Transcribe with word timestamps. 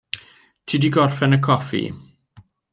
Ti 0.67 0.79
'di 0.79 0.89
gorffan 0.95 1.37
y 1.37 1.41
coffi. 1.49 1.85